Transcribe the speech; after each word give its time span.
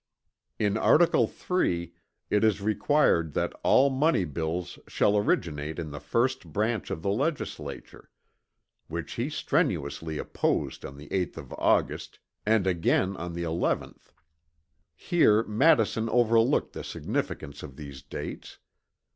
"In 0.57 0.77
article 0.77 1.31
III 1.47 1.93
it 2.31 2.43
is 2.43 2.59
required 2.59 3.33
that 3.35 3.53
all 3.61 3.91
money 3.91 4.25
bills 4.25 4.79
shall 4.87 5.15
originate 5.15 5.77
in 5.77 5.91
the 5.91 5.99
first 5.99 6.51
branch 6.51 6.89
of 6.89 7.03
the 7.03 7.11
legislature; 7.11 8.09
which 8.87 9.11
he 9.11 9.29
strenuously 9.29 10.17
opposed 10.17 10.85
on 10.85 10.97
the 10.97 11.07
8th 11.09 11.37
of 11.37 11.53
August 11.53 12.17
and 12.47 12.65
again 12.65 13.15
on 13.17 13.33
the 13.33 13.43
11th." 13.43 14.11
Here 14.95 15.43
Madison 15.43 16.09
overlooked 16.09 16.73
the 16.73 16.83
significance 16.83 17.61
of 17.61 17.75
these 17.75 18.01
dates. 18.01 18.57